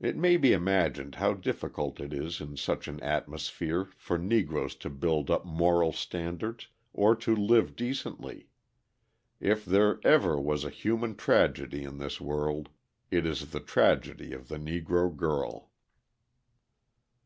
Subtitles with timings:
[0.00, 4.88] It may be imagined how difficult it is in such an atmosphere for Negroes to
[4.88, 8.46] build up moral standards, or to live decently.
[9.38, 12.70] If there ever was a human tragedy in this world
[13.10, 15.70] it is the tragedy of the Negro girl.